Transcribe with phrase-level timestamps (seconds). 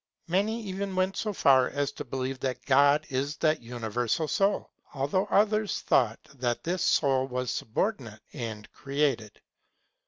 [0.27, 5.27] Many even went so far as to believe that God is that universal soul, although
[5.27, 9.39] others thought that this soul was subordinate and created.